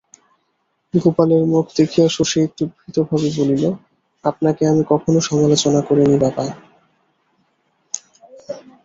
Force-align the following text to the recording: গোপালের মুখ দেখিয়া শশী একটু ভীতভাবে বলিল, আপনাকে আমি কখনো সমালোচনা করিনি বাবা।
গোপালের 0.93 1.43
মুখ 1.45 1.65
দেখিয়া 1.77 2.07
শশী 2.09 2.37
একটু 2.41 2.63
ভীতভাবে 2.75 3.29
বলিল, 3.37 3.63
আপনাকে 4.23 4.63
আমি 4.67 4.83
কখনো 4.91 5.19
সমালোচনা 5.29 5.79
করিনি 5.87 6.17
বাবা। 6.17 6.45